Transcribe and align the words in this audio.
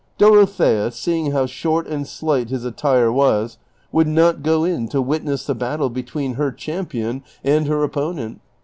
Dorothea, 0.17 0.89
seeing 0.89 1.29
how 1.31 1.45
short 1.45 1.85
and 1.85 2.07
slight 2.07 2.49
his 2.49 2.65
attire 2.65 3.11
was, 3.11 3.59
would 3.91 4.07
not 4.07 4.41
go 4.41 4.63
in 4.63 4.87
to 4.87 4.99
witness 4.99 5.45
the 5.45 5.53
battle 5.53 5.91
between 5.91 6.33
her 6.33 6.51
champion 6.51 7.21
and 7.43 7.67
her 7.67 7.69
302 7.69 7.69
DON 7.69 7.69
QUIXOTE. 7.69 7.83
opponent. 8.15 8.41